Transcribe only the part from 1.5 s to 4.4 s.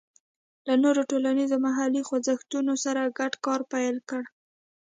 محلي خوځښتونو سره ګډ کار پیل کړ.